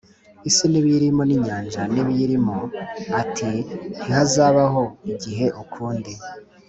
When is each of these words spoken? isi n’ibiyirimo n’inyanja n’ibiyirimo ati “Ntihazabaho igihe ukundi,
isi 0.49 0.65
n’ibiyirimo 0.71 1.21
n’inyanja 1.25 1.81
n’ibiyirimo 1.93 2.55
ati 3.21 3.51
“Ntihazabaho 4.03 4.83
igihe 5.11 5.45
ukundi, 5.63 6.11